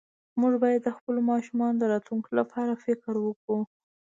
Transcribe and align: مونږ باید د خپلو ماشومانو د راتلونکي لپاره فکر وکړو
مونږ 0.39 0.53
باید 0.63 0.81
د 0.83 0.89
خپلو 0.97 1.19
ماشومانو 1.31 1.77
د 1.79 1.83
راتلونکي 1.93 2.31
لپاره 2.39 2.73
فکر 2.85 3.13
وکړو 3.25 3.59